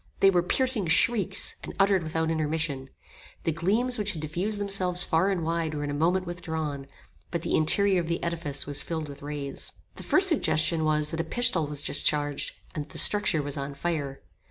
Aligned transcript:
They 0.19 0.31
were 0.31 0.41
piercing 0.41 0.87
shrieks, 0.87 1.57
and 1.61 1.75
uttered 1.79 2.01
without 2.01 2.31
intermission. 2.31 2.89
The 3.43 3.51
gleams 3.51 3.99
which 3.99 4.13
had 4.13 4.21
diffused 4.23 4.59
themselves 4.59 5.03
far 5.03 5.29
and 5.29 5.43
wide 5.43 5.75
were 5.75 5.83
in 5.83 5.91
a 5.91 5.93
moment 5.93 6.25
withdrawn, 6.25 6.87
but 7.29 7.43
the 7.43 7.53
interior 7.55 7.99
of 8.01 8.07
the 8.07 8.23
edifice 8.23 8.65
was 8.65 8.81
filled 8.81 9.07
with 9.07 9.21
rays. 9.21 9.73
The 9.97 10.01
first 10.01 10.27
suggestion 10.27 10.85
was 10.85 11.11
that 11.11 11.19
a 11.21 11.23
pistol 11.23 11.67
was 11.67 11.83
discharged, 11.83 12.53
and 12.73 12.85
that 12.85 12.93
the 12.93 12.97
structure 12.97 13.43
was 13.43 13.57
on 13.57 13.75
fire. 13.75 14.23